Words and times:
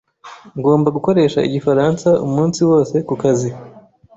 Ngomba 0.57 0.87
gukoresha 0.95 1.39
igifaransa 1.47 2.09
umunsi 2.25 2.59
wose 2.69 2.95
kukazi. 3.07 3.49